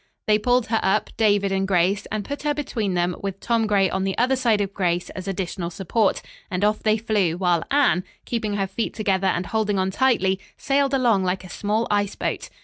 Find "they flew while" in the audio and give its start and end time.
6.81-7.63